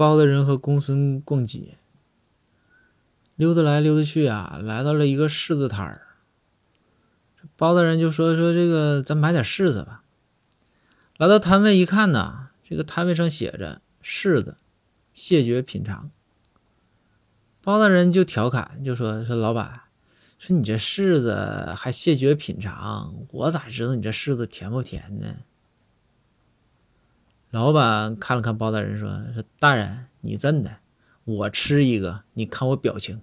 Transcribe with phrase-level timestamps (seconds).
[0.00, 1.76] 包大人和公孙逛街，
[3.36, 6.16] 溜达来溜达去啊，来到了一个柿子摊儿。
[7.54, 10.02] 包大人就说：“说这个，咱买点柿子吧。”
[11.20, 14.56] 来到摊位一看呢，这个摊位上写着“柿子，
[15.12, 16.10] 谢绝品尝”。
[17.60, 19.82] 包大人就调侃，就说：“说老板，
[20.38, 25.40] 说你这柿子还谢绝品尝，我咋知道你这柿子甜不甜呢？”
[27.50, 30.76] 老板看了看包大人，说：“说大人，你真的，
[31.24, 33.22] 我吃一个，你看我表情。”